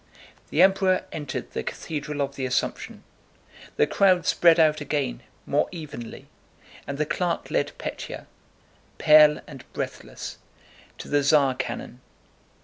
The 0.49 0.63
Emperor 0.63 1.03
entered 1.11 1.51
the 1.51 1.61
Cathedral 1.61 2.21
of 2.23 2.35
the 2.35 2.47
Assumption. 2.47 3.03
The 3.75 3.85
crowd 3.85 4.25
spread 4.25 4.59
out 4.59 4.81
again 4.81 5.21
more 5.45 5.69
evenly, 5.71 6.25
and 6.87 6.97
the 6.97 7.05
clerk 7.05 7.51
led 7.51 7.71
Pétya—pale 7.77 9.41
and 9.45 9.73
breathless—to 9.73 11.07
the 11.07 11.21
Tsar 11.21 11.53
cannon. 11.53 12.01